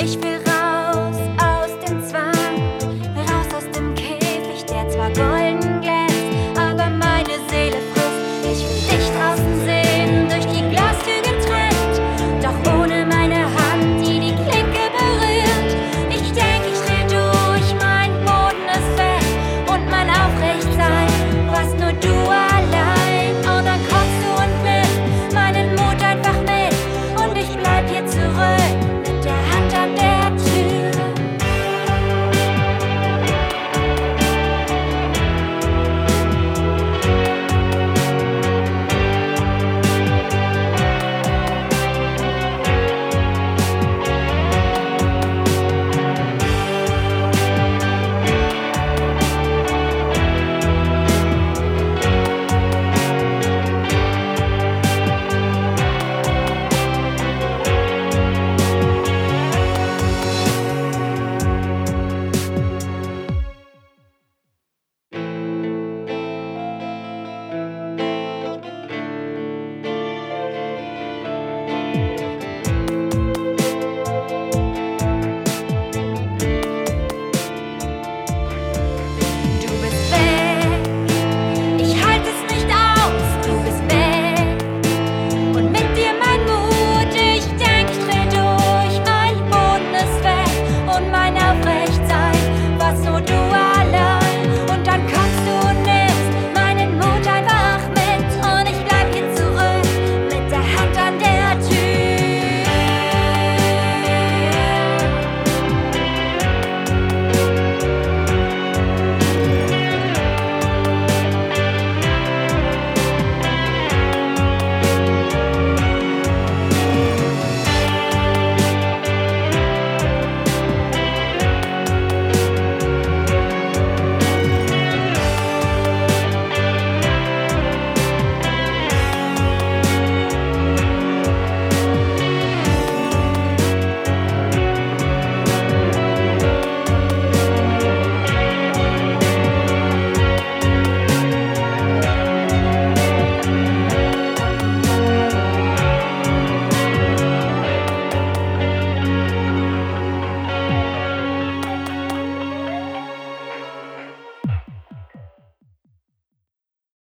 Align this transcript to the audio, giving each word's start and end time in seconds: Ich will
Ich 0.00 0.22
will 0.22 0.37